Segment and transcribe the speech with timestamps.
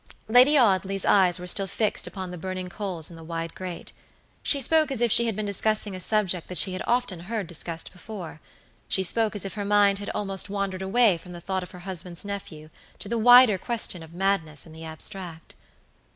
[0.27, 3.93] Lady Audley's eyes were still fixed upon the burning coals in the wide grate.
[4.41, 7.45] She spoke as if she had been discussing a subject that she had often heard
[7.45, 8.41] discussed before.
[8.87, 11.81] She spoke as if her mind had almost wandered away from the thought of her
[11.85, 15.53] husband's nephew to the wider question of madness in the abstract.